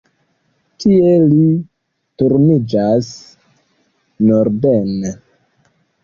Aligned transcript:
Tie 0.83 1.09
li 1.33 1.41
turniĝas 2.21 3.09
norden. 4.29 4.89